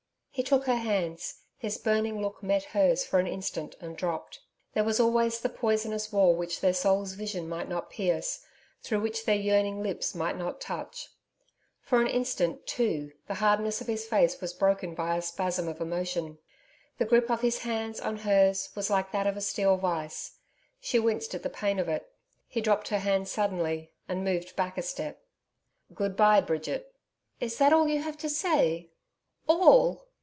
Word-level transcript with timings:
He 0.33 0.43
took 0.43 0.65
her 0.65 0.77
hands; 0.77 1.41
his 1.57 1.77
burning 1.77 2.21
look 2.21 2.41
met 2.41 2.63
hers 2.63 3.03
for 3.05 3.19
an 3.19 3.27
instant 3.27 3.75
and 3.81 3.97
dropped. 3.97 4.39
There 4.73 4.83
was 4.85 4.97
always 4.97 5.41
the 5.41 5.49
poisonous 5.49 6.13
wall 6.13 6.33
which 6.33 6.61
their 6.61 6.73
soul's 6.73 7.13
vision 7.13 7.49
might 7.49 7.67
not 7.67 7.89
pierce 7.91 8.39
through 8.81 9.01
which 9.01 9.25
their 9.25 9.35
yearning 9.35 9.83
lips 9.83 10.15
might 10.15 10.37
not 10.37 10.61
touch. 10.61 11.09
For 11.81 11.99
an 12.01 12.07
instant 12.07 12.65
too, 12.65 13.11
the 13.27 13.35
hardness 13.35 13.81
of 13.81 13.87
his 13.87 14.05
face 14.05 14.39
was 14.39 14.53
broken 14.53 14.95
by 14.95 15.17
a 15.17 15.21
spasm 15.21 15.67
of 15.67 15.81
emotion. 15.81 16.39
The 16.97 17.05
grip 17.05 17.29
of 17.29 17.41
his 17.41 17.59
hands 17.59 17.99
on 17.99 18.19
hers 18.19 18.69
was 18.73 18.89
like 18.89 19.11
that 19.11 19.27
of 19.27 19.35
a 19.35 19.41
steel 19.41 19.75
vice; 19.75 20.37
she 20.79 20.97
winced 20.97 21.35
at 21.35 21.43
the 21.43 21.49
pain 21.49 21.77
of 21.77 21.89
it. 21.89 22.09
He 22.47 22.61
dropped 22.61 22.87
her 22.87 22.99
hands 22.99 23.29
suddenly, 23.29 23.91
and 24.07 24.23
moved 24.23 24.55
back 24.55 24.77
a 24.77 24.81
step. 24.81 25.21
'Good 25.93 26.15
bye 26.15 26.39
Bridget.' 26.39 26.95
'Is 27.41 27.57
that 27.57 27.73
all 27.73 27.89
you 27.89 28.01
have 28.01 28.17
to 28.19 28.29
say? 28.29 28.89
All?' 29.45 30.07